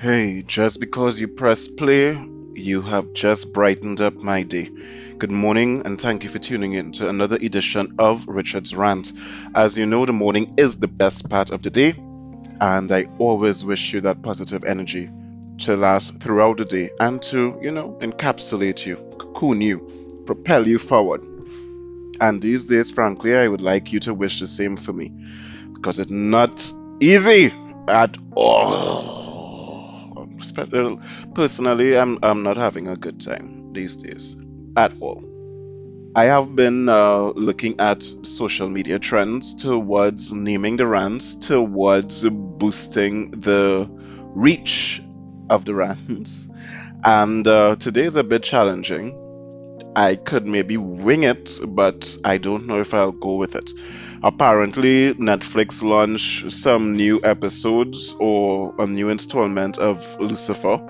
[0.00, 2.16] Hey, just because you press play,
[2.54, 4.70] you have just brightened up my day.
[5.18, 9.12] Good morning, and thank you for tuning in to another edition of Richard's Rant.
[9.56, 11.96] As you know, the morning is the best part of the day,
[12.60, 15.10] and I always wish you that positive energy
[15.62, 20.78] to last throughout the day and to, you know, encapsulate you, cocoon you, propel you
[20.78, 21.24] forward.
[22.20, 25.12] And these days, frankly, I would like you to wish the same for me
[25.74, 27.52] because it's not easy
[27.88, 29.17] at all.
[31.34, 34.36] Personally, I'm, I'm not having a good time these days
[34.76, 35.24] at all.
[36.14, 43.30] I have been uh, looking at social media trends towards naming the rants, towards boosting
[43.32, 43.88] the
[44.34, 45.02] reach
[45.50, 46.48] of the rants,
[47.04, 49.14] and uh, today is a bit challenging.
[49.94, 53.70] I could maybe wing it, but I don't know if I'll go with it.
[54.22, 60.80] Apparently, Netflix launched some new episodes or a new installment of Lucifer,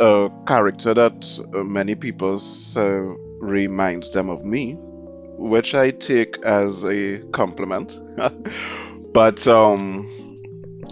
[0.00, 2.98] a character that many people say
[3.40, 8.00] reminds them of me, which I take as a compliment.
[9.12, 10.08] but um,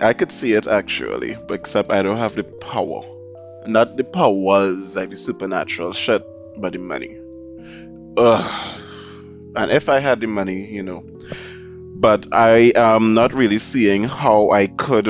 [0.03, 3.05] I could see it actually, except I don't have the power.
[3.67, 6.23] Not the powers like the supernatural shit,
[6.59, 7.19] but the money.
[8.19, 8.81] Ugh.
[9.57, 11.05] And if I had the money, you know,
[11.95, 15.09] but I am not really seeing how I could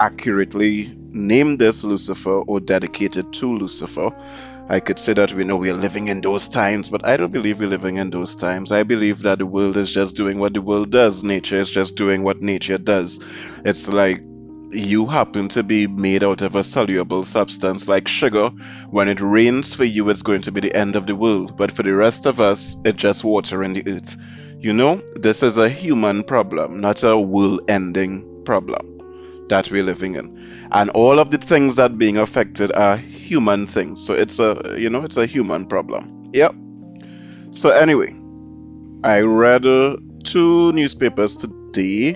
[0.00, 4.10] accurately name this Lucifer or dedicate it to Lucifer.
[4.68, 7.30] I could say that we know we are living in those times, but I don't
[7.30, 8.72] believe we're living in those times.
[8.72, 11.22] I believe that the world is just doing what the world does.
[11.22, 13.22] Nature is just doing what nature does.
[13.64, 14.22] It's like
[14.70, 18.48] you happen to be made out of a soluble substance like sugar.
[18.88, 21.56] When it rains for you, it's going to be the end of the world.
[21.56, 24.16] But for the rest of us, it's just water in the earth.
[24.62, 30.14] You know, this is a human problem, not a world ending problem that we're living
[30.14, 30.68] in.
[30.70, 34.06] And all of the things that being affected are human things.
[34.06, 36.30] So it's a, you know, it's a human problem.
[36.32, 36.54] Yep.
[37.50, 38.14] So anyway,
[39.02, 42.14] I read uh, two newspapers today.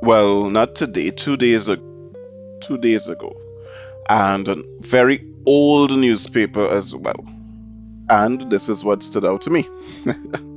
[0.00, 2.12] Well, not today, two days ago.
[2.60, 3.36] Two days ago.
[4.08, 7.26] And a very old newspaper as well.
[8.08, 9.68] And this is what stood out to me.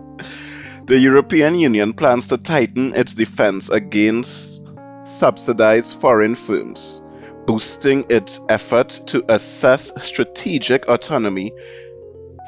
[0.85, 4.63] The European Union plans to tighten its defense against
[5.05, 7.01] subsidized foreign firms,
[7.45, 11.51] boosting its effort to assess strategic autonomy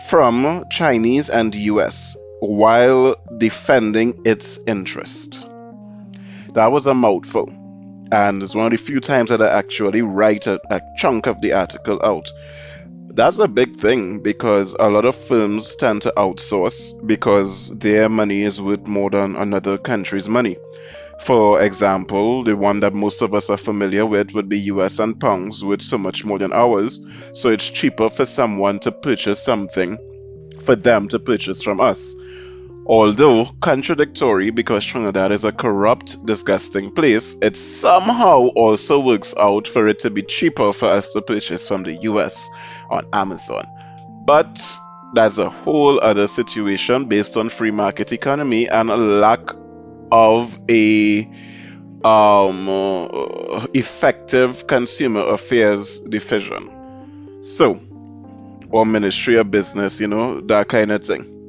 [0.10, 5.46] from Chinese and US while defending its interest.
[6.54, 7.50] That was a mouthful,
[8.12, 11.40] and it's one of the few times that I actually write a, a chunk of
[11.40, 12.30] the article out
[13.14, 18.42] that's a big thing because a lot of firms tend to outsource because their money
[18.42, 20.58] is worth more than another country's money.
[21.22, 25.20] For example, the one that most of us are familiar with would be US and
[25.20, 29.98] pounds worth so much more than ours, so it's cheaper for someone to purchase something
[30.62, 32.16] for them to purchase from us.
[32.86, 39.88] Although contradictory because Trinidad is a corrupt, disgusting place, it somehow also works out for
[39.88, 42.50] it to be cheaper for us to purchase from the US
[42.90, 43.66] on Amazon.
[44.26, 44.62] But
[45.14, 49.52] that's a whole other situation based on free market economy and a lack
[50.12, 51.22] of a
[52.04, 57.44] um, uh, effective consumer affairs division.
[57.44, 57.80] So,
[58.72, 61.43] or Ministry of Business, you know, that kind of thing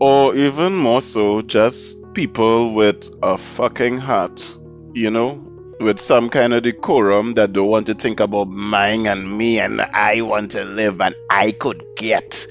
[0.00, 4.56] or even more so, just people with a fucking heart,
[4.94, 5.34] you know,
[5.78, 9.80] with some kind of decorum that don't want to think about mine and me and
[9.80, 12.46] I want to live and I could get,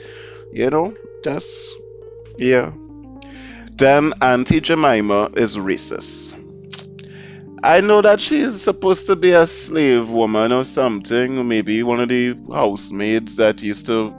[0.54, 0.94] you know,
[1.24, 1.76] just,
[2.38, 2.72] yeah.
[3.72, 6.36] Then Auntie Jemima is racist.
[7.64, 12.10] I know that she's supposed to be a slave woman or something, maybe one of
[12.10, 14.14] the housemaids that used to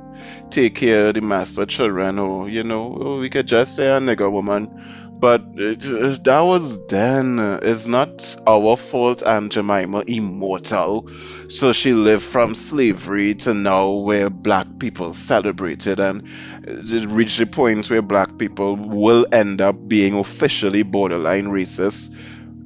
[0.51, 4.31] take care of the master children, or you know, we could just say a nigger
[4.31, 5.09] woman.
[5.21, 7.39] But it, that was then.
[7.63, 11.11] It's not our fault Aunt Jemima immortal.
[11.49, 16.27] So she lived from slavery to now where black people celebrated and
[16.65, 22.17] it reached the point where black people will end up being officially borderline racist.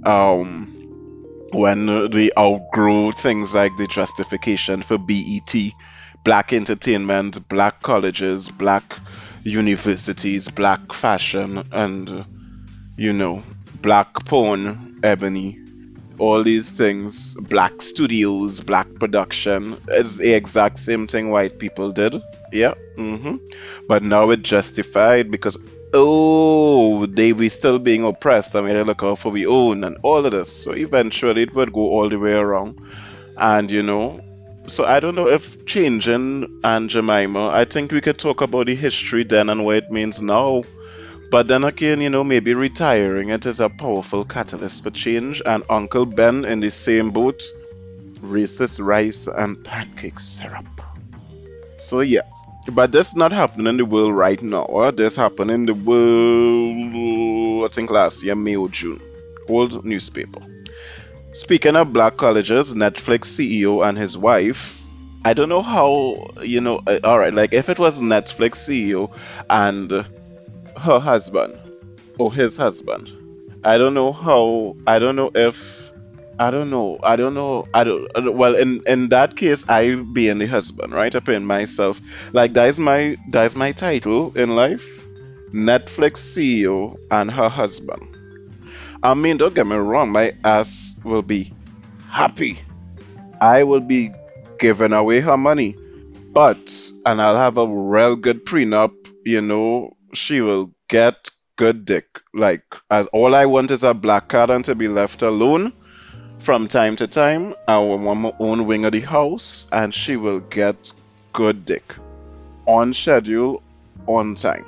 [0.06, 0.70] Um,
[1.52, 5.54] when they outgrow things like the justification for BET
[6.24, 8.98] black entertainment, black colleges, black
[9.42, 12.24] universities, black fashion, and
[12.96, 13.42] you know,
[13.82, 15.60] black porn, ebony,
[16.18, 22.20] all these things, black studios, black production, is the exact same thing white people did.
[22.52, 22.74] Yeah.
[22.96, 23.36] Mm-hmm.
[23.88, 25.58] But now it's justified because
[25.92, 28.56] oh, they we still being oppressed.
[28.56, 30.52] I mean, they look out for we own and all of this.
[30.52, 32.80] So eventually it would go all the way around.
[33.36, 34.20] And you know,
[34.66, 38.74] so I don't know if changing Aunt Jemima, I think we could talk about the
[38.74, 40.64] history then and what it means now.
[41.30, 45.42] But then again, you know, maybe retiring it is a powerful catalyst for change.
[45.44, 47.42] And Uncle Ben in the same boat,
[48.20, 50.66] racist rice and pancake syrup.
[51.78, 52.22] So yeah,
[52.70, 54.64] but this not happening in the world right now.
[54.64, 59.00] Uh, this happened in the world, I think last year, May or June.
[59.48, 60.40] Old newspaper.
[61.34, 64.84] Speaking of black colleges, Netflix CEO and his wife.
[65.24, 69.10] I don't know how, you know, uh, all right, like if it was Netflix CEO
[69.50, 69.90] and
[70.76, 71.58] her husband
[72.20, 73.10] or his husband,
[73.64, 75.90] I don't know how, I don't know if,
[76.38, 80.38] I don't know, I don't know, I don't, well, in, in that case, I being
[80.38, 81.12] the husband, right?
[81.12, 82.00] I paying myself,
[82.32, 85.08] like that is my, that is my title in life.
[85.52, 88.13] Netflix CEO and her husband.
[89.04, 91.52] I mean, don't get me wrong, my ass will be
[92.08, 92.58] happy.
[93.38, 94.12] I will be
[94.58, 95.76] giving away her money.
[96.32, 96.56] But,
[97.04, 102.22] and I'll have a real good prenup, you know, she will get good dick.
[102.32, 105.74] Like, as all I want is a black card and to be left alone
[106.38, 107.52] from time to time.
[107.68, 110.92] I want my own wing of the house, and she will get
[111.34, 111.94] good dick
[112.66, 113.62] on schedule,
[114.06, 114.64] on time,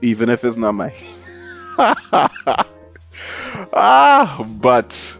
[0.00, 0.94] even if it's not mine.
[3.72, 5.16] ah, but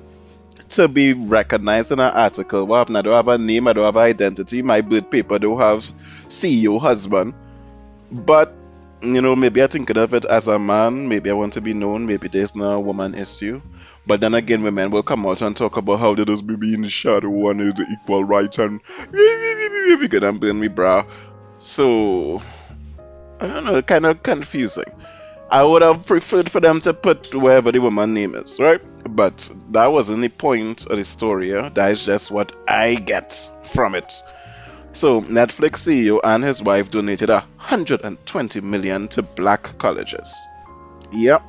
[0.70, 2.98] to be recognized in an article, what happened?
[2.98, 5.90] I don't have a name, I don't have an identity, my birth paper don't have
[6.28, 7.34] CEO husband.
[8.10, 8.54] But
[9.00, 11.74] you know, maybe I think of it as a man, maybe I want to be
[11.74, 13.62] known, maybe there's no woman issue.
[14.06, 16.80] But then again, women will come out and talk about how there is baby in
[16.80, 18.80] the shadow and the equal right and
[19.12, 21.04] we gonna burn me bra.
[21.58, 22.42] So
[23.40, 24.90] I don't know, kind of confusing.
[25.50, 28.82] I would have preferred for them to put wherever the woman name is, right?
[29.08, 31.50] But that wasn't the point of the story.
[31.50, 31.70] Yeah?
[31.70, 34.12] That is just what I get from it.
[34.92, 40.36] So Netflix CEO and his wife donated 120 million to black colleges.
[41.12, 41.42] Yep.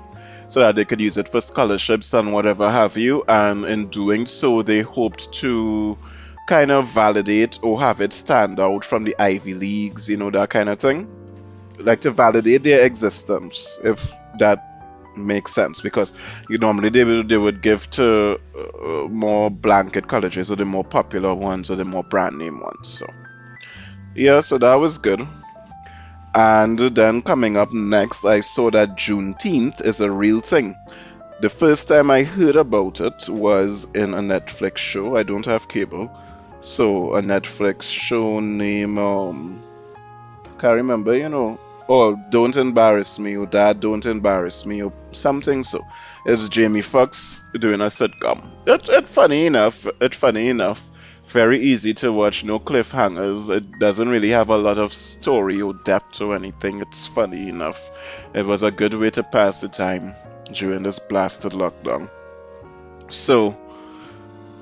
[0.47, 3.25] So that they could use it for scholarships and whatever have you.
[3.27, 5.97] And in doing so, they hoped to
[6.47, 10.49] kind of validate or have it stand out from the Ivy Leagues, you know, that
[10.49, 11.18] kind of thing
[11.79, 14.65] like to validate their existence if that
[15.15, 15.81] makes sense.
[15.81, 16.13] Because
[16.49, 20.83] you normally they would they would give to uh, more blanket colleges or the more
[20.83, 23.07] popular ones or the more brand name ones so.
[24.15, 25.25] Yeah so that was good.
[26.35, 30.75] And then coming up next i saw that juneteenth is a real thing.
[31.41, 35.15] The first time i heard about it was in a netflix show.
[35.15, 36.11] I don't have cable.
[36.61, 39.63] So a netflix show named um
[40.59, 41.57] can't remember you know
[41.89, 45.63] oh, don't embarrass me, or dad, don't embarrass me, or something.
[45.63, 45.85] So
[46.25, 48.45] it's Jamie Foxx doing a sitcom.
[48.67, 49.87] It, it funny enough.
[49.99, 50.85] It funny enough.
[51.27, 53.49] Very easy to watch, no cliffhangers.
[53.55, 56.81] It doesn't really have a lot of story or depth or anything.
[56.81, 57.91] It's funny enough.
[58.33, 60.15] It was a good way to pass the time
[60.51, 62.09] during this blasted lockdown.
[63.09, 63.57] So,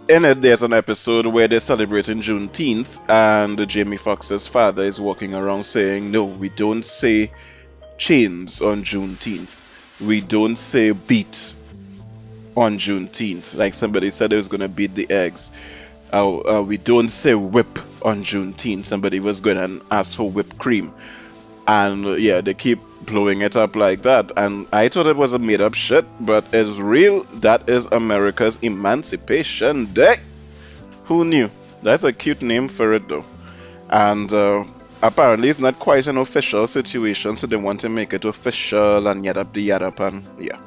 [0.10, 5.36] in it, there's an episode where they're celebrating Juneteenth, and Jamie Foxx's father is walking
[5.36, 7.32] around saying, No, we don't say
[7.98, 9.56] chains on Juneteenth.
[10.00, 11.56] We don't say beat
[12.56, 13.56] on Juneteenth.
[13.56, 15.52] Like somebody said it was going to beat the eggs.
[16.12, 18.86] Uh, uh, we don't say whip on Juneteenth.
[18.86, 20.94] Somebody was going to ask for whipped cream.
[21.68, 24.32] And uh, yeah, they keep blowing it up like that.
[24.38, 27.24] And I thought it was a made up shit, but it's real.
[27.42, 30.18] That is America's Emancipation Day.
[31.06, 31.50] Who knew?
[31.82, 33.26] That's a cute name for it though.
[33.90, 34.66] And uh,
[35.02, 39.26] apparently it's not quite an official situation, so they want to make it official and
[39.26, 40.60] yada yada and yeah.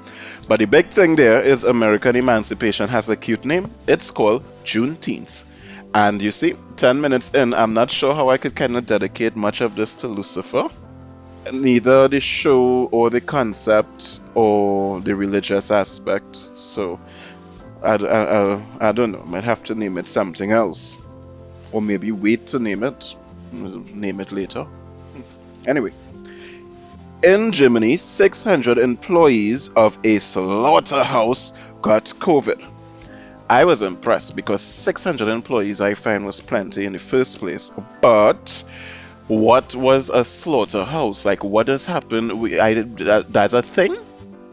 [0.49, 3.71] But the big thing there is American Emancipation has a cute name.
[3.87, 5.45] It's called Juneteenth.
[5.93, 9.37] And you see, 10 minutes in, I'm not sure how I could kind of dedicate
[9.37, 10.71] much of this to Lucifer
[11.53, 16.37] neither the show or the concept or the religious aspect.
[16.57, 17.01] So
[17.83, 19.23] I, I, I, I don't know.
[19.23, 20.97] Might have to name it something else,
[21.73, 23.15] or maybe wait to name it.
[23.53, 24.67] Name it later.
[25.67, 25.93] Anyway,
[27.23, 32.65] in Germany, 600 employees of a slaughterhouse got COVID.
[33.51, 37.71] I was impressed because 600 employees I find was plenty in the first place,
[38.01, 38.65] but
[39.31, 41.25] what was a slaughterhouse?
[41.25, 42.41] Like, what has happened?
[42.41, 43.97] We, I, that, that's a thing?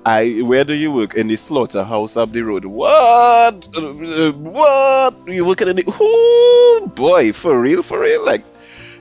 [0.05, 1.15] I, where do you work?
[1.15, 2.63] In the slaughterhouse up the road.
[2.63, 3.67] What?
[3.73, 5.27] What?
[5.27, 8.23] You working in the, oh boy, for real, for real?
[8.23, 8.45] Like,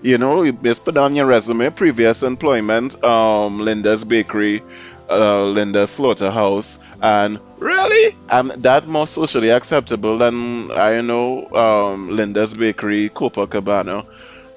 [0.01, 4.63] you know, you just put on your resume, previous employment, um, Linda's Bakery,
[5.11, 12.55] uh, Linda's slaughterhouse, and really, um, that more socially acceptable than I know um, Linda's
[12.55, 14.07] bakery, Copacabana,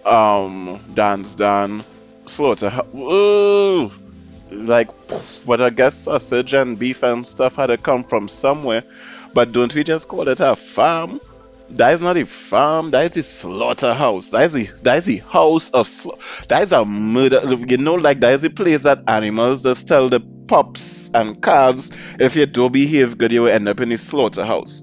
[0.05, 1.83] um, Dan's Dan,
[2.25, 2.87] slaughterhouse.
[2.95, 3.91] Ooh,
[4.51, 4.89] like,
[5.45, 8.83] but I guess sausage and beef and stuff had to come from somewhere.
[9.33, 11.21] But don't we just call it a farm?
[11.71, 12.91] That is not a farm.
[12.91, 14.31] That is a slaughterhouse.
[14.31, 15.87] That is a that is a house of
[16.47, 17.43] that is a murder.
[17.45, 21.91] You know, like that is a place that animals just tell the pups and calves
[22.19, 24.81] if you don't behave good, you will end up in a slaughterhouse.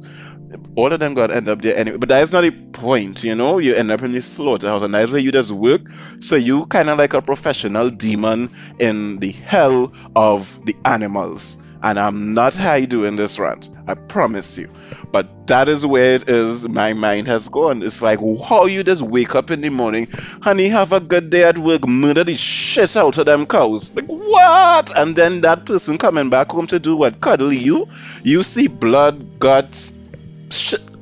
[0.74, 1.96] All of them got end up there anyway.
[1.96, 3.58] But that is not a point, you know.
[3.58, 5.82] You end up in the slaughterhouse, and that's where you just work.
[6.20, 12.00] So you kind of like a professional demon in the hell of the animals and
[12.00, 13.68] I'm not high doing this rant.
[13.86, 14.68] I promise you.
[15.12, 16.68] But that is where it is.
[16.68, 17.82] My mind has gone.
[17.82, 20.08] It's like how you just wake up in the morning,
[20.42, 23.94] honey, have a good day at work, murder the shit out of them cows.
[23.94, 24.96] Like what?
[24.98, 27.20] And then that person coming back home to do what?
[27.20, 27.88] Cuddle you?
[28.24, 29.95] You see blood, guts,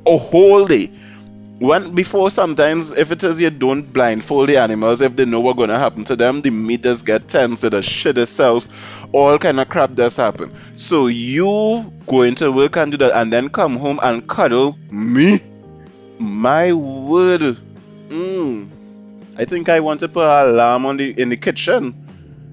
[0.05, 0.91] a whole day.
[1.59, 5.57] When before sometimes if it is you don't blindfold the animals if they know what's
[5.57, 8.67] gonna happen to them the meat does get tense to the shit itself
[9.13, 10.53] all kind of crap does happen.
[10.75, 15.39] So you go into work and do that and then come home and cuddle me?
[16.19, 17.57] My word.
[18.09, 18.69] Mm.
[19.35, 22.04] i think i want to put an alarm on the in the kitchen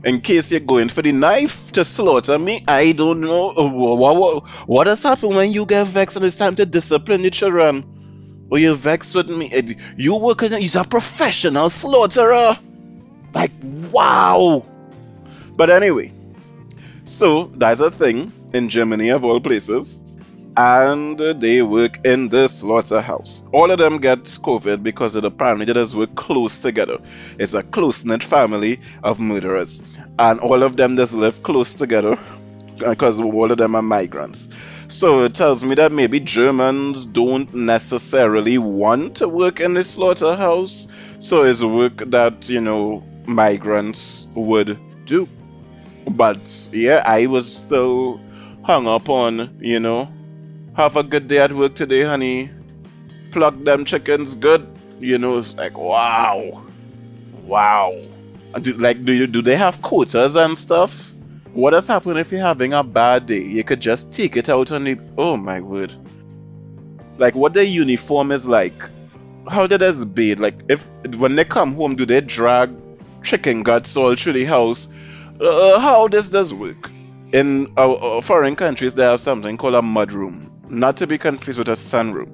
[0.05, 4.49] in case you're going for the knife to slaughter me i don't know what, what,
[4.69, 7.85] what has happened when you get vexed and it's time to discipline the children
[8.53, 9.79] or you're vexed with me.
[9.97, 12.59] You work in, he's a professional slaughterer.
[13.33, 13.51] Like,
[13.91, 14.67] wow.
[15.57, 16.13] But anyway,
[17.07, 20.03] so that's a thing in Germany, of all places.
[20.55, 23.47] And they work in the slaughterhouse.
[23.53, 26.99] All of them get COVID because of the apparently they just work close together.
[27.39, 29.81] It's a close knit family of murderers.
[30.19, 32.17] And all of them just live close together
[32.77, 34.49] because all of them are migrants.
[34.89, 40.87] So it tells me that maybe Germans don't necessarily want to work in the slaughterhouse.
[41.19, 45.29] So it's work that, you know, migrants would do.
[46.07, 48.21] But yeah, I was still
[48.63, 50.13] hung up on, you know,
[50.75, 52.51] have a good day at work today, honey.
[53.31, 54.67] Pluck them chickens good.
[55.01, 56.63] You know, it's like wow.
[57.45, 58.01] Wow.
[58.61, 61.13] Do, like do you do they have quotas and stuff?
[61.53, 63.43] What has happened if you're having a bad day?
[63.43, 64.99] You could just take it out on the.
[65.19, 65.93] Oh my word.
[67.19, 68.89] Like what their uniform is like.
[69.49, 70.41] How did this bathe?
[70.41, 72.71] Like if when they come home, do they drag
[73.23, 74.89] chicken guts all through the house?
[75.41, 76.91] Uh, how does this work?
[77.33, 80.52] In uh, uh, foreign countries, they have something called a mud room.
[80.73, 82.31] Not to be confused with a sunroom.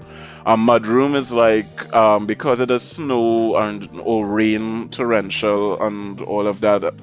[0.47, 6.21] A mud room is like um, because of the snow and or rain, torrential, and
[6.21, 6.95] all of that.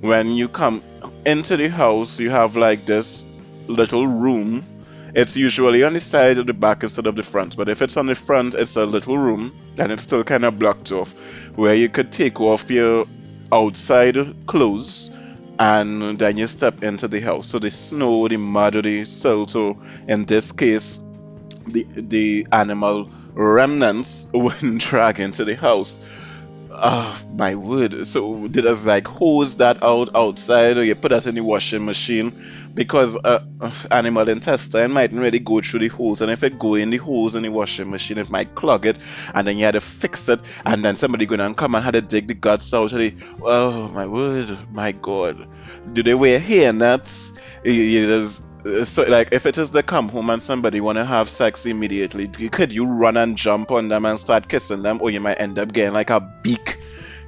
[0.00, 0.84] When you come
[1.26, 3.24] into the house, you have like this
[3.66, 4.64] little room.
[5.16, 7.96] It's usually on the side of the back instead of the front, but if it's
[7.96, 11.12] on the front, it's a little room and it's still kind of blocked off
[11.56, 13.06] where you could take off your
[13.50, 15.10] outside clothes
[15.58, 17.48] and then you step into the house.
[17.48, 19.76] So the snow, the mud, the silt, or
[20.08, 21.00] in this case,
[21.66, 25.98] the the animal remnants wouldn't drag into the house.
[26.76, 28.04] Oh my word!
[28.04, 31.84] So did us like hose that out outside, or you put that in the washing
[31.84, 32.44] machine?
[32.74, 33.44] Because uh,
[33.92, 37.36] animal intestine mightn't really go through the hose, and if it go in the hose
[37.36, 38.98] in the washing machine, it might clog it,
[39.32, 41.94] and then you had to fix it, and then somebody going and come and had
[41.94, 43.14] to dig the guts out the.
[43.40, 44.58] Oh my word!
[44.72, 45.46] My God!
[45.92, 47.34] Do they wear hair nets?
[47.64, 48.42] You, you just
[48.84, 52.28] so like if it is they come home and somebody want to have sex immediately
[52.28, 55.58] could you run and jump on them and start kissing them or you might end
[55.58, 56.78] up getting like a beak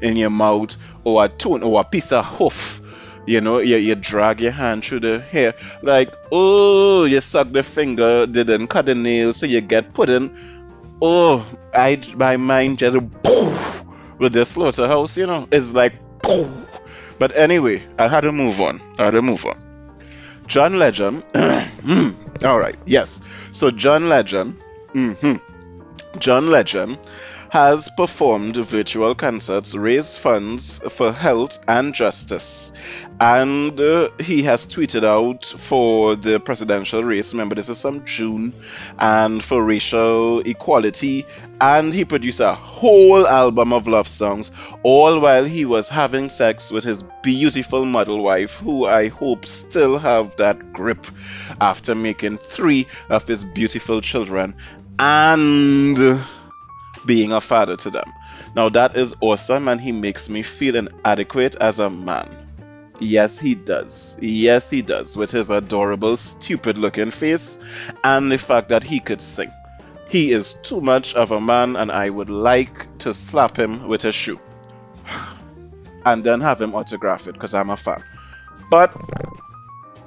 [0.00, 2.80] in your mouth or a tone or a piece of hoof.
[3.26, 7.64] You know you, you drag your hand through the hair like oh you suck the
[7.64, 10.36] finger didn't cut the nail so you get put in.
[11.02, 13.84] Oh i my mind just poof,
[14.18, 16.80] with the slaughterhouse you know it's like poof.
[17.18, 19.65] but anyway i had to move on i had to move on
[20.46, 21.22] John Legend.
[22.44, 23.20] all right, yes.
[23.52, 24.60] So John Legend.
[24.92, 26.18] Mm-hmm.
[26.18, 26.98] John Legend
[27.50, 32.72] has performed virtual concerts, raised funds for health and justice,
[33.20, 37.32] and uh, he has tweeted out for the presidential race.
[37.32, 38.54] Remember, this is some June,
[38.98, 41.26] and for racial equality.
[41.58, 44.50] And he produced a whole album of love songs,
[44.82, 49.98] all while he was having sex with his beautiful model wife, who I hope still
[49.98, 51.06] have that grip
[51.58, 54.56] after making three of his beautiful children.
[54.98, 55.96] And
[57.06, 58.12] being a father to them.
[58.54, 62.28] Now that is awesome, and he makes me feel inadequate as a man.
[62.98, 64.18] Yes, he does.
[64.20, 65.16] Yes, he does.
[65.16, 67.58] With his adorable, stupid looking face
[68.02, 69.52] and the fact that he could sing.
[70.08, 74.04] He is too much of a man, and I would like to slap him with
[74.04, 74.40] a shoe.
[76.06, 78.04] And then have him autograph it because I'm a fan.
[78.70, 78.94] But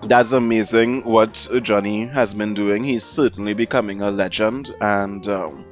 [0.02, 2.86] that's amazing what Johnny has been doing.
[2.86, 5.66] He's certainly becoming a legend, and um,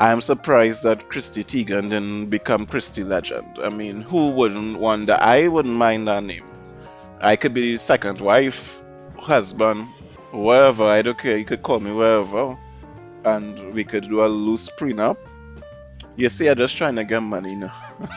[0.00, 3.58] I am surprised that Chrissy Teigen didn't become Christy Legend.
[3.62, 5.20] I mean, who wouldn't want that?
[5.20, 6.46] I wouldn't mind that name.
[7.20, 8.80] I could be second wife,
[9.18, 9.88] husband,
[10.32, 10.84] wherever.
[10.84, 11.36] I don't care.
[11.36, 12.56] You could call me wherever,
[13.26, 15.18] and we could do a loose prenup.
[16.16, 17.74] You see, I'm just trying to get money now.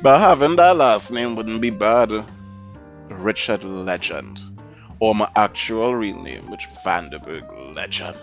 [0.00, 2.12] but having that last name wouldn't be bad.
[3.08, 4.40] Richard Legend.
[5.00, 8.16] Or my actual real name, which Vanderberg Legend.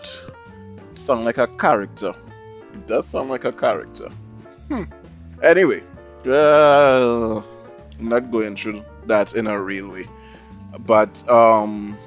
[0.96, 2.13] Sound like a character.
[2.79, 4.07] It does sound like a character.
[4.69, 4.83] Hmm.
[5.43, 5.83] Anyway,
[6.25, 7.41] uh,
[8.00, 10.07] not going through that in a real way.
[10.79, 11.98] But um,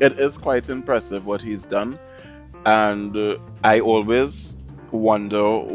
[0.00, 1.98] it is quite impressive what he's done.
[2.64, 4.56] And uh, I always
[4.90, 5.66] wonder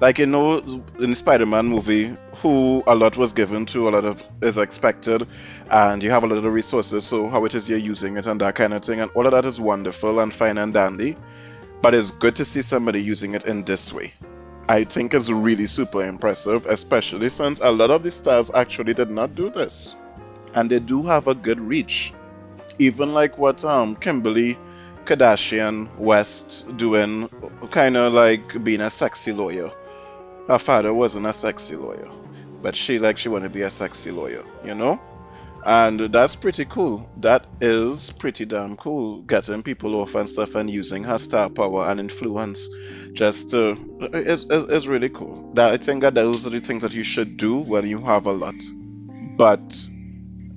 [0.00, 0.58] like you know
[1.00, 5.26] in the spider-man movie who a lot was given to a lot of is expected
[5.68, 8.40] and you have a lot of resources so how it is you're using it and
[8.40, 11.16] that kind of thing and all of that is wonderful and fine and dandy
[11.82, 14.14] but it's good to see somebody using it in this way.
[14.68, 19.10] I think it's really super impressive especially since a lot of the stars actually did
[19.10, 19.94] not do this.
[20.54, 22.12] And they do have a good reach.
[22.78, 24.58] Even like what um kimberly
[25.04, 27.28] Kardashian West doing
[27.70, 29.70] kind of like being a sexy lawyer.
[30.46, 32.08] Her father wasn't a sexy lawyer,
[32.62, 35.00] but she like she want to be a sexy lawyer, you know?
[35.64, 37.10] And that's pretty cool.
[37.18, 39.22] That is pretty damn cool.
[39.22, 42.68] Getting people off and stuff and using her star power and influence
[43.12, 45.52] just uh, is, is, is really cool.
[45.54, 48.26] That I think that those are the things that you should do when you have
[48.26, 48.54] a lot.
[49.36, 49.88] But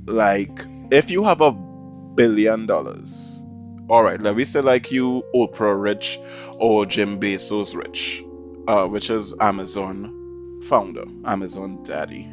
[0.05, 3.43] like if you have a billion dollars,
[3.89, 6.17] all right, let me say like you Oprah rich
[6.59, 8.23] or Jim Bezos rich
[8.67, 12.29] uh, which is Amazon founder, Amazon daddy.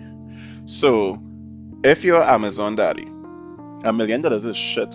[0.66, 1.18] So,
[1.82, 3.06] if you're Amazon daddy,
[3.84, 4.94] a million dollars is shit.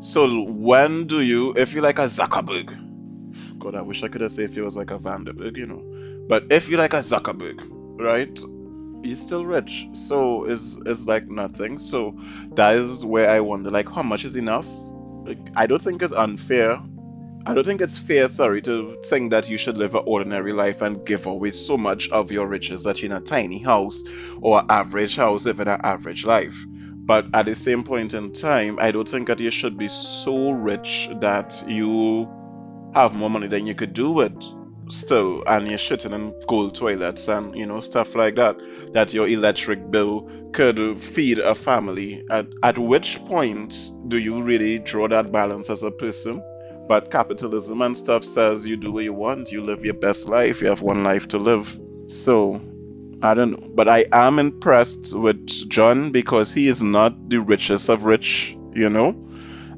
[0.00, 4.32] So when do you, if you're like a Zuckerberg, God, I wish I could have
[4.32, 7.62] said if he was like a Vanderberg, you know, but if you're like a Zuckerberg,
[8.00, 8.38] right,
[9.02, 9.86] you're still rich.
[9.92, 11.78] So it's is like nothing.
[11.78, 12.18] So
[12.54, 14.66] that is where I wonder, like, how much is enough?
[14.68, 16.80] Like, I don't think it's unfair
[17.46, 20.82] I don't think it's fair, sorry, to think that you should live an ordinary life
[20.82, 24.04] and give away so much of your riches that you're in a tiny house
[24.42, 26.66] or average house living an average life.
[26.68, 30.50] But at the same point in time, I don't think that you should be so
[30.50, 32.28] rich that you
[32.94, 34.44] have more money than you could do with
[34.88, 38.56] still and you're shitting in gold toilets and you know stuff like that
[38.92, 44.80] that your electric bill could feed a family at, at which point do you really
[44.80, 46.42] draw that balance as a person
[46.90, 50.60] but capitalism and stuff says you do what you want, you live your best life,
[50.60, 51.80] you have one life to live.
[52.08, 52.60] So,
[53.22, 53.68] I don't know.
[53.72, 58.90] But I am impressed with John because he is not the richest of rich, you
[58.90, 59.14] know?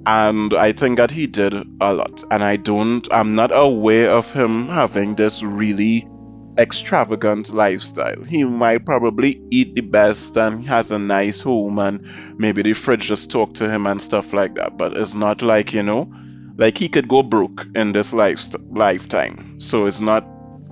[0.06, 2.24] And I think that he did a lot.
[2.30, 6.08] And I don't, I'm not aware of him having this really
[6.56, 8.24] extravagant lifestyle.
[8.24, 13.02] He might probably eat the best and has a nice home and maybe the fridge
[13.08, 14.78] just talk to him and stuff like that.
[14.78, 16.10] But it's not like, you know,
[16.56, 19.60] like he could go broke in this life lifetime.
[19.60, 20.24] So it's not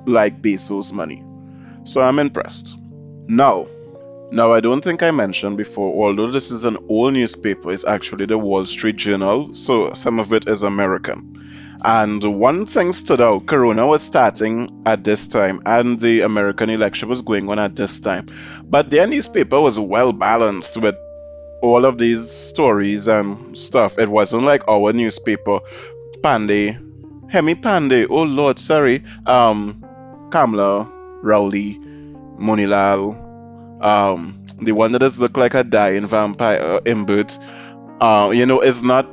[0.06, 1.24] like Bezos' money.
[1.84, 2.76] So I'm impressed.
[3.28, 3.66] Now,
[4.32, 8.26] now I don't think I mentioned before, although this is an old newspaper, it's actually
[8.26, 11.36] the Wall Street Journal, so some of it is American.
[11.82, 17.08] And one thing stood out Corona was starting at this time, and the American election
[17.08, 18.28] was going on at this time.
[18.62, 20.96] But their newspaper was well balanced with
[21.62, 23.98] all of these stories and stuff.
[23.98, 25.60] It wasn't like our newspaper,
[26.22, 26.76] Panday,
[27.30, 28.06] Hemi Panday.
[28.08, 29.04] Oh Lord, sorry.
[29.26, 29.84] Um,
[30.30, 30.90] Kamla,
[31.22, 31.78] Rowley,
[32.38, 37.38] Moonilal, um, the one that does look like a dying vampire, uh, Imbert.
[38.00, 39.08] Uh, you know, it's not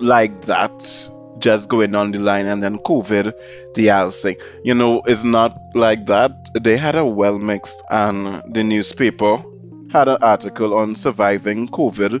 [0.00, 1.10] like that.
[1.38, 3.34] Just going on the line and then COVID,
[3.74, 4.36] the housing.
[4.62, 6.50] You know, it's not like that.
[6.54, 9.44] They had a well mixed and the newspaper
[9.94, 12.20] had an article on surviving COVID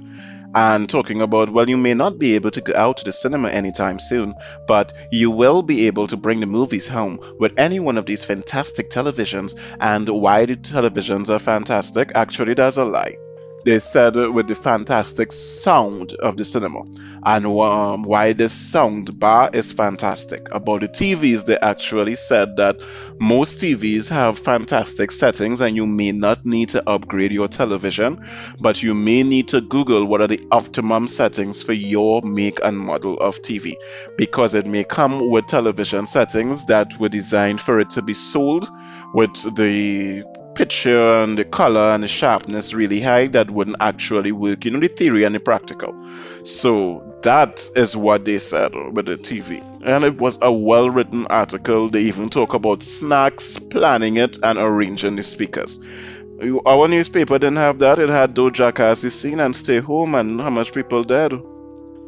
[0.54, 3.48] and talking about, well, you may not be able to go out to the cinema
[3.48, 4.36] anytime soon,
[4.68, 8.24] but you will be able to bring the movies home with any one of these
[8.24, 9.58] fantastic televisions.
[9.80, 13.16] And why the televisions are fantastic, actually, there's a lie.
[13.64, 16.82] They said with the fantastic sound of the cinema
[17.22, 20.48] and um, why this sound bar is fantastic.
[20.52, 22.82] About the TVs, they actually said that
[23.18, 28.26] most TVs have fantastic settings and you may not need to upgrade your television,
[28.60, 32.78] but you may need to Google what are the optimum settings for your make and
[32.78, 33.74] model of TV
[34.18, 38.68] because it may come with television settings that were designed for it to be sold
[39.14, 44.64] with the picture and the color and the sharpness really high that wouldn't actually work,
[44.64, 45.94] you know, the theory and the practical.
[46.44, 49.62] So that is what they said with the TV.
[49.84, 51.88] And it was a well written article.
[51.88, 55.78] They even talk about snacks, planning it, and arranging the speakers.
[56.66, 57.98] Our newspaper didn't have that.
[57.98, 61.32] It had Doja Cat's scene and stay home and how much people dead.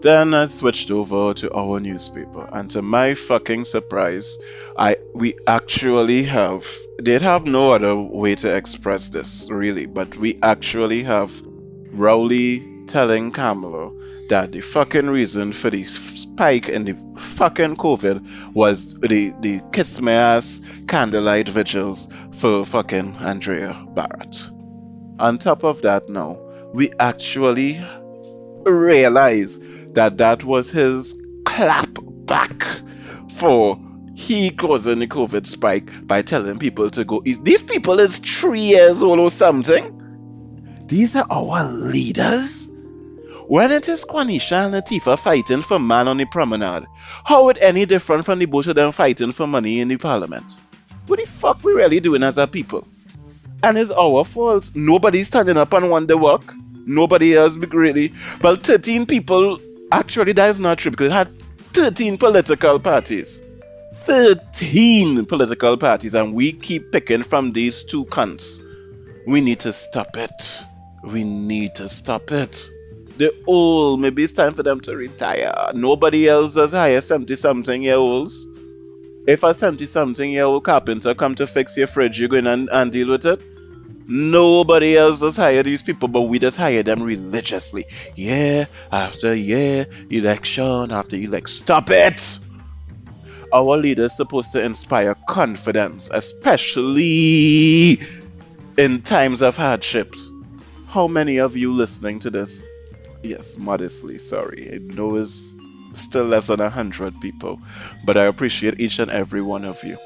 [0.03, 4.39] Then I switched over to our newspaper, and to my fucking surprise,
[4.79, 6.67] I we actually have
[7.01, 11.33] they'd have no other way to express this really, but we actually have
[11.93, 18.95] Rowley telling Kamla that the fucking reason for the spike in the fucking COVID was
[18.95, 24.51] the the kiss my ass candlelight vigils for fucking Andrea Bharatt.
[25.19, 26.39] On top of that, now
[26.75, 27.83] we actually
[28.65, 29.59] realize
[29.97, 32.65] that that was his clap back
[33.33, 33.81] for
[34.15, 37.23] he causing the COVID spike by telling people to go.
[37.23, 40.85] These people is three years old or something.
[40.87, 42.71] These are our leaders.
[43.47, 46.87] When it is Quanisha and Latifah fighting for man on the promenade,
[47.25, 50.59] how it any different from the both of them fighting for money in the parliament?
[51.07, 52.87] What the fuck we really doing as a people?
[53.63, 54.71] And it's our fault.
[54.75, 56.55] Nobody's standing up and want the work.
[56.87, 58.15] Nobody else be really.
[58.41, 61.33] Well, 13 people Actually, that is not true because it had
[61.73, 63.43] 13 political parties.
[64.07, 68.63] 13 political parties, and we keep picking from these two cunts.
[69.27, 70.63] We need to stop it.
[71.03, 72.71] We need to stop it.
[73.17, 74.01] They're old.
[74.01, 75.73] Maybe it's time for them to retire.
[75.75, 78.47] Nobody else has hired 70 something year olds.
[79.27, 82.47] If a 70 something year old carpenter come to fix your fridge, you go in
[82.47, 83.41] and, and deal with it?
[84.09, 87.87] Nobody else has hired these people, but we just hire them religiously.
[88.15, 91.57] Year after year, election after election.
[91.57, 92.39] Stop it!
[93.53, 98.01] Our leaders supposed to inspire confidence, especially
[98.77, 100.31] in times of hardships.
[100.87, 102.63] How many of you listening to this?
[103.23, 104.73] Yes, modestly, sorry.
[104.73, 105.57] I know it's
[105.95, 107.61] still less than a hundred people,
[108.05, 109.99] but I appreciate each and every one of you.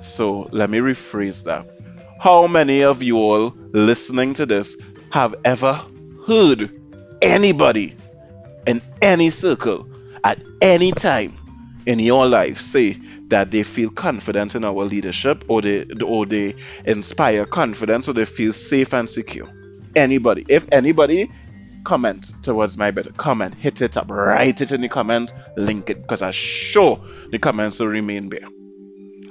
[0.00, 1.73] So let me rephrase that
[2.18, 4.76] how many of you all listening to this
[5.10, 5.80] have ever
[6.26, 6.70] heard
[7.20, 7.94] anybody
[8.66, 9.88] in any circle
[10.22, 11.34] at any time
[11.86, 12.98] in your life say
[13.28, 18.24] that they feel confident in our leadership or they or they inspire confidence or they
[18.24, 19.48] feel safe and secure?
[19.94, 20.44] Anybody.
[20.48, 21.30] If anybody
[21.84, 26.00] comment towards my better comment, hit it up, write it in the comment, link it
[26.00, 28.48] because I'm sure the comments will remain there.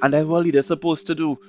[0.02, 1.40] And that's what leaders supposed to do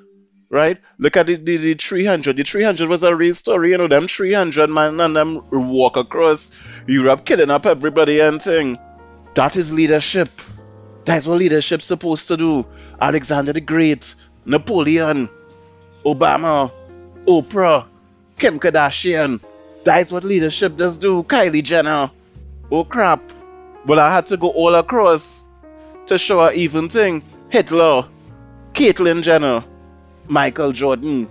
[0.55, 0.79] right?
[0.99, 2.37] Look at the, the, the 300.
[2.37, 6.53] The 300 was a real story, you know, them 300 man and them walk across
[6.87, 8.79] Europe killing up everybody and thing.
[9.35, 10.31] That is leadership.
[11.07, 12.67] That's what leadership's supposed to do.
[13.01, 14.15] Alexander the Great,
[14.45, 15.29] Napoleon,
[16.07, 16.71] Obama,
[17.27, 17.87] Oprah,
[18.39, 19.41] Kim Kardashian.
[19.83, 21.25] That's what leadership does do.
[21.25, 22.13] Kylie Jenner.
[22.71, 23.21] Oh crap.
[23.87, 25.45] Well, I had to go all across
[26.07, 27.25] to show a even thing.
[27.51, 28.07] Hitler,
[28.73, 29.65] Caitlyn Jenner,
[30.29, 31.29] Michael Jordan.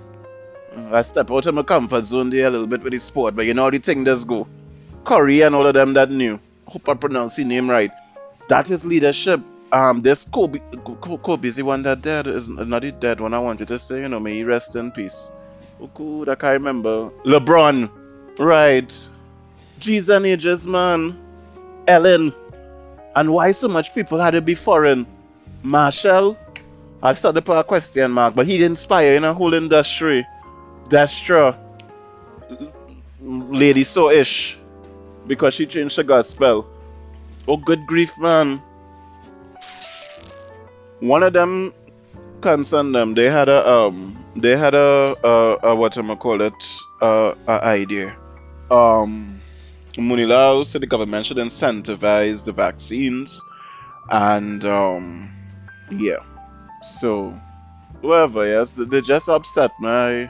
[0.92, 3.46] I step out of my comfort zone there a little bit with the sport, but
[3.46, 4.48] you know how the thing does go.
[5.04, 6.40] Curry and all of them that knew.
[6.66, 7.92] Hope I pronounce his name right.
[8.48, 9.42] That is leadership.
[9.72, 13.34] Um, this Kobe, Kobe is the one that dead is not the dead one.
[13.34, 15.32] I want you to say, you know, may he rest in peace.
[15.82, 17.10] Oh, I can't remember.
[17.26, 17.90] LeBron,
[18.40, 19.10] right?
[19.80, 21.20] G's and ages, man.
[21.88, 22.34] Ellen,
[23.16, 25.06] and why so much people had to be foreign?
[25.62, 26.38] Marshall,
[27.04, 30.26] I started to put a question mark, but he inspired in a whole industry.
[30.90, 31.54] That's true.
[33.20, 34.58] Lady so ish.
[35.28, 36.66] Because she changed the gospel.
[37.46, 38.64] Oh good grief man.
[41.02, 41.74] One of them
[42.40, 46.40] concerned them, they had a um they had a a, a what am I call
[46.40, 46.64] it
[47.02, 48.16] uh, a idea.
[48.72, 49.42] Um
[49.98, 53.42] Moonilal said the government should incentivize the vaccines
[54.10, 55.30] and um
[55.92, 56.24] yeah
[56.84, 57.40] so,
[58.02, 60.30] whoever, yes, they just upset me.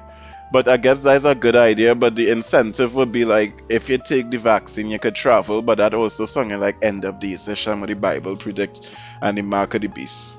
[0.51, 1.95] But I guess that's a good idea.
[1.95, 5.63] But the incentive would be like if you take the vaccine, you could travel.
[5.63, 8.81] But that also something like end of the session with the Bible predict
[9.19, 10.37] and the mark of the beast.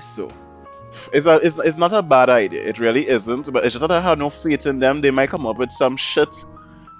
[0.00, 0.30] So,
[1.12, 2.62] it's, a, it's, it's not a bad idea.
[2.62, 3.52] It really isn't.
[3.52, 5.00] But it's just that I have no faith in them.
[5.00, 6.32] They might come up with some shit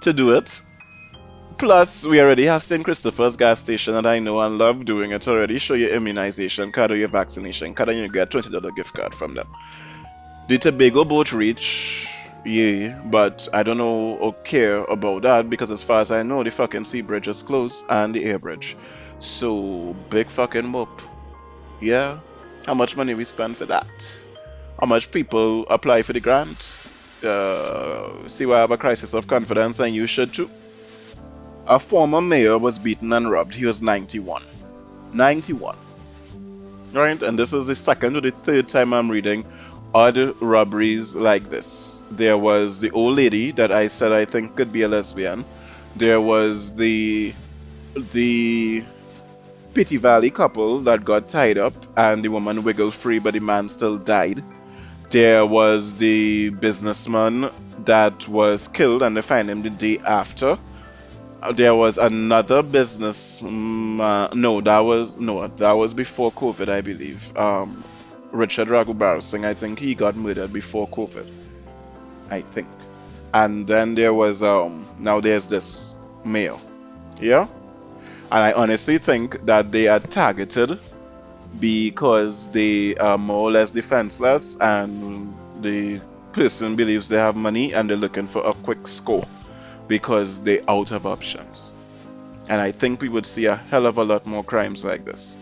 [0.00, 0.60] to do it.
[1.58, 2.84] Plus, we already have St.
[2.84, 5.58] Christopher's gas station and I know and love doing it already.
[5.58, 9.34] Show your immunization card or your vaccination card and you get $20 gift card from
[9.34, 9.48] them.
[10.48, 12.08] The Tobago boat reach,
[12.44, 16.42] yeah, but I don't know or care about that because as far as I know,
[16.42, 18.76] the fucking sea bridge is closed and the air bridge.
[19.18, 21.00] So, big fucking whoop.
[21.80, 22.20] Yeah,
[22.66, 23.88] how much money we spend for that?
[24.80, 26.76] How much people apply for the grant?
[27.22, 30.50] Uh, see why I have a crisis of confidence and you should too.
[31.66, 33.54] A former mayor was beaten and robbed.
[33.54, 34.42] He was 91.
[35.12, 35.76] 91.
[36.92, 37.22] Right?
[37.22, 39.44] And this is the second or the third time I'm reading
[39.94, 42.02] odd robberies like this.
[42.10, 45.44] There was the old lady that I said I think could be a lesbian.
[45.96, 47.34] There was the
[47.94, 48.84] the
[49.74, 53.68] Petit Valley couple that got tied up and the woman wiggled free but the man
[53.68, 54.42] still died.
[55.10, 57.50] There was the businessman
[57.84, 60.58] that was killed and they found him the day after
[61.50, 63.42] there was another business.
[63.42, 67.36] Um, uh, no, that was no, that was before COVID, I believe.
[67.36, 67.84] Um,
[68.30, 71.30] Richard Raghubar Singh, I think he got murdered before COVID.
[72.30, 72.68] I think,
[73.34, 74.86] and then there was um.
[74.98, 76.56] Now there's this mayor,
[77.20, 77.48] yeah,
[78.30, 80.78] and I honestly think that they are targeted
[81.58, 86.00] because they are more or less defenseless and the
[86.32, 89.26] person believes they have money and they're looking for a quick score
[89.88, 91.72] because they're out of options.
[92.48, 95.36] And I think we would see a hell of a lot more crimes like this.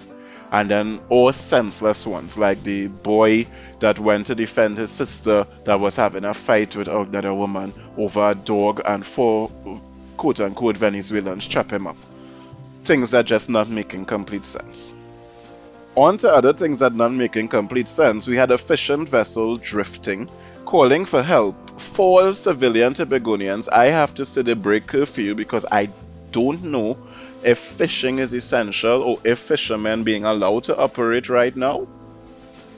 [0.53, 3.47] And then, or senseless ones, like the boy
[3.79, 8.31] that went to defend his sister that was having a fight with another woman over
[8.31, 9.51] a dog, and four
[10.17, 11.97] quote unquote Venezuelans chop him up.
[12.85, 14.93] Things that just not making complete sense.
[15.97, 20.29] On to other things that not making complete sense, we had a fishing vessel drifting
[20.65, 21.70] calling for help.
[21.81, 25.89] For civilian Tobagonians, I have to say they break curfew because I
[26.31, 26.99] don't know
[27.43, 31.89] if fishing is essential or if fishermen being allowed to operate right now.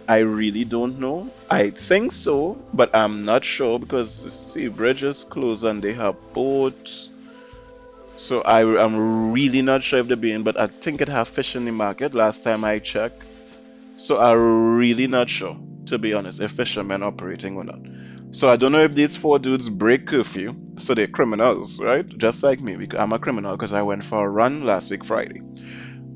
[0.08, 1.30] I really don't know.
[1.50, 5.92] I think so, but I'm not sure because the sea bridge is closed and they
[5.94, 7.10] have boats.
[8.16, 11.56] So I, am really not sure if they're being, but I think it have fish
[11.56, 13.22] in the market last time I checked.
[13.96, 17.80] So I'm really not sure to be honest, if fishermen operating or not.
[18.32, 22.06] So I don't know if these four dudes break curfew, so they're criminals, right?
[22.06, 25.04] Just like me, because I'm a criminal because I went for a run last week
[25.04, 25.42] Friday.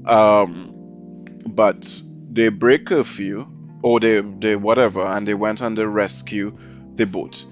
[0.06, 3.46] Um, but they break curfew,
[3.82, 6.56] or they they whatever, and they went on the rescue
[6.94, 7.44] the boat.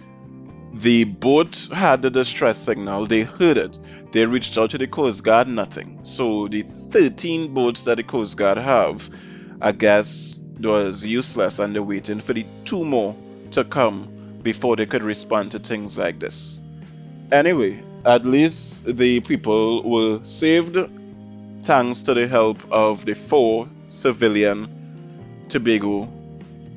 [0.72, 3.04] The boat had the distress signal.
[3.04, 3.78] They heard it.
[4.12, 5.46] They reached out to the Coast Guard.
[5.46, 6.00] Nothing.
[6.04, 9.08] So the 13 boats that the Coast Guard have,
[9.60, 13.14] I guess was useless and they're waiting for the two more
[13.52, 14.13] to come
[14.44, 16.60] before they could respond to things like this.
[17.32, 20.78] Anyway, at least the people were saved
[21.64, 24.68] thanks to the help of the four civilian
[25.48, 26.08] Tobago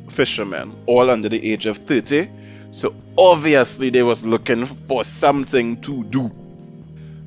[0.09, 2.29] fishermen, all under the age of 30.
[2.71, 6.31] So obviously they was looking for something to do.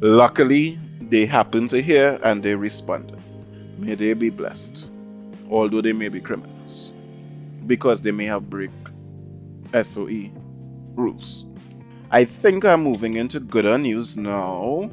[0.01, 3.19] Luckily, they happened to hear and they responded.
[3.79, 4.91] May they be blessed
[5.51, 6.93] although they may be criminals,
[7.67, 8.71] because they may have break
[9.73, 10.31] SOE
[10.95, 11.47] rules.
[12.11, 14.91] I think I'm moving into gooder news now.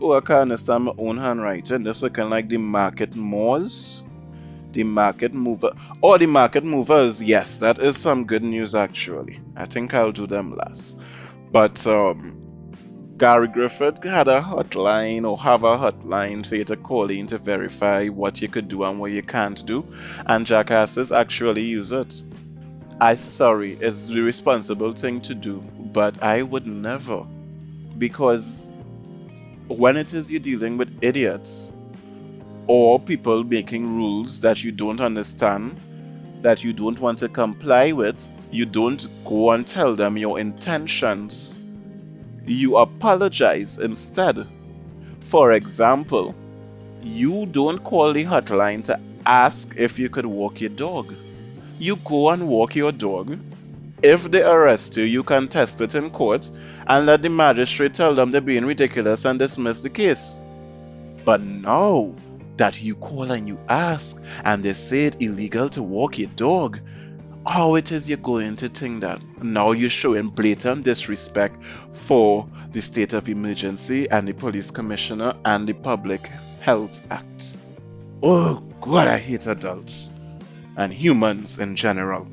[0.00, 1.82] Oh, I can't understand my own handwriting.
[1.82, 4.04] This looking like the market moors.
[4.72, 5.72] The market mover.
[6.02, 7.22] Oh, the market movers.
[7.22, 9.40] Yes, that is some good news actually.
[9.56, 11.00] I think I'll do them last.
[11.50, 12.38] But um,
[13.18, 17.38] Gary Griffith had a hotline or have a hotline for you to call in to
[17.38, 19.84] verify what you could do and what you can't do,
[20.24, 22.22] and jackasses actually use it.
[23.00, 27.24] I sorry, it's the responsible thing to do, but I would never.
[27.96, 28.70] Because
[29.68, 31.72] when it is you're dealing with idiots
[32.66, 35.80] or people making rules that you don't understand,
[36.42, 41.58] that you don't want to comply with, you don't go and tell them your intentions
[42.48, 44.46] you apologize instead.
[45.20, 46.34] For example,
[47.02, 51.14] you don't call the hotline to ask if you could walk your dog.
[51.78, 53.38] You go and walk your dog.
[54.02, 56.50] If they arrest you, you can test it in court
[56.86, 60.38] and let the magistrate tell them they're being ridiculous and dismiss the case.
[61.24, 62.14] But now
[62.56, 66.80] that you call and you ask and they say it illegal to walk your dog,
[67.46, 72.82] how it is you're going to think that now you're showing blatant disrespect for the
[72.82, 77.56] state of emergency and the police commissioner and the public health act
[78.22, 80.12] oh god i hate adults
[80.78, 82.26] and humans in general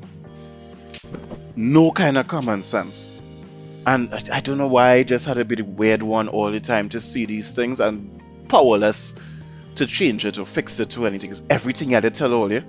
[1.54, 3.12] no kind of common sense
[3.86, 6.88] And I don't know why I just had a bit weird one all the time
[6.88, 9.14] to see these things and powerless
[9.76, 11.30] to change it or fix it to anything.
[11.30, 12.64] Because everything I had to tell all you.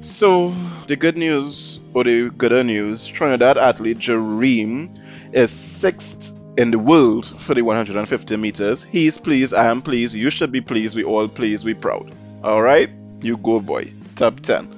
[0.00, 0.54] So
[0.86, 4.98] the good news or the gooder news, Trinidad athlete Jereem
[5.34, 8.82] is sixth in the world for the 150 meters.
[8.84, 12.10] He's pleased, I am pleased, you should be pleased, we all pleased, we proud.
[12.42, 13.03] Alright?
[13.20, 13.92] You go boy.
[14.16, 14.68] Top 10.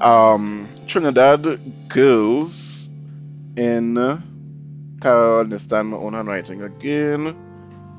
[0.00, 2.88] Um Trinidad girls
[3.56, 3.94] in
[5.00, 7.36] can't understand my own handwriting again.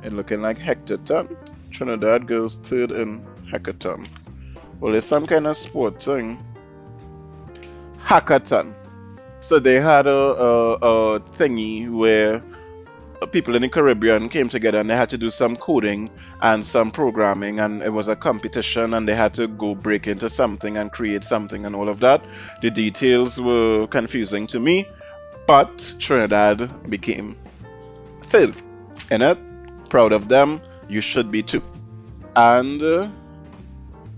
[0.04, 1.36] And looking like hectaton.
[1.72, 4.08] Trinidad girls third in hackathon.
[4.80, 6.38] Well, it's some kind of sport thing.
[8.02, 8.74] Hackathon.
[9.40, 12.42] So they had a, a, a thingy where
[13.32, 16.10] people in the Caribbean came together and they had to do some coding
[16.42, 20.30] and some programming and it was a competition and they had to go break into
[20.30, 22.24] something and create something and all of that.
[22.62, 24.88] The details were confusing to me,
[25.48, 27.36] but Trinidad became
[28.22, 28.56] third
[29.10, 29.38] in it.
[29.90, 30.62] Proud of them.
[30.88, 31.64] You should be too.
[32.36, 33.10] And uh,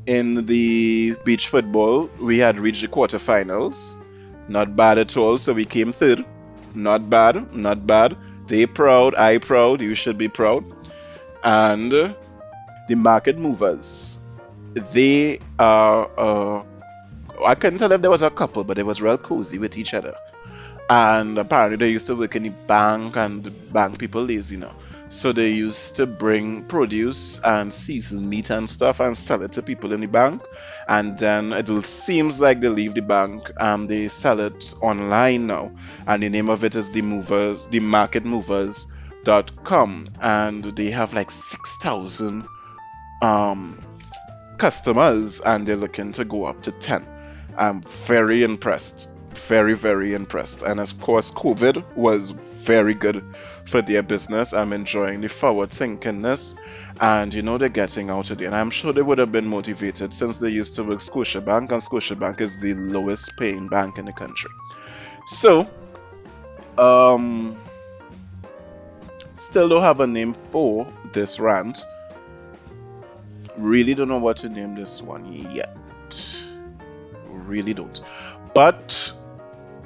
[0.05, 4.01] in the beach football, we had reached the quarterfinals.
[4.47, 6.23] Not bad at all, so we came third.
[6.73, 8.15] Not bad, not bad.
[8.47, 10.63] They proud, I proud, you should be proud.
[11.43, 14.21] And the market movers,
[14.73, 16.09] they are.
[16.17, 16.63] Uh,
[17.43, 19.93] I couldn't tell if there was a couple, but they was real cozy with each
[19.93, 20.15] other.
[20.89, 24.71] And apparently they used to work in the bank, and bank people lazy, you know.
[25.15, 29.61] So they used to bring produce and seasoned meat and stuff and sell it to
[29.61, 30.43] people in the bank.
[30.89, 35.71] And then it seems like they leave the bank and they sell it online now.
[36.05, 40.05] And the name of it is the movers, the market movers.com.
[40.21, 42.45] And they have like 6,000
[43.21, 43.81] um,
[44.57, 47.07] customers and they're looking to go up to 10.
[47.57, 50.61] I'm very impressed very, very impressed.
[50.61, 53.23] And of course, COVID was very good
[53.65, 54.53] for their business.
[54.53, 56.55] I'm enjoying the forward thinkingness.
[56.99, 58.47] And you know, they're getting out of there.
[58.47, 61.81] And I'm sure they would have been motivated since they used to work Scotiabank, and
[61.81, 64.51] Scotiabank is the lowest paying bank in the country.
[65.27, 65.67] So,
[66.77, 67.57] um,
[69.37, 71.79] still don't have a name for this rant.
[73.57, 75.75] Really don't know what to name this one yet.
[77.27, 77.99] Really don't.
[78.53, 79.11] But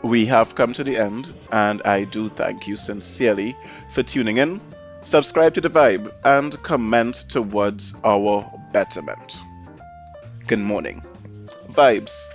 [0.04, 3.56] we have come to the end, and I do thank you sincerely
[3.90, 4.62] for tuning in.
[5.02, 9.42] Subscribe to the Vibe and comment towards our betterment.
[10.48, 11.02] Good morning.
[11.72, 12.30] Vibes.